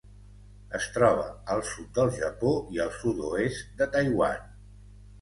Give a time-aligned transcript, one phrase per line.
[0.79, 1.27] Es troba
[1.57, 4.47] al sud del Japó i al sud-oest de Taiwan.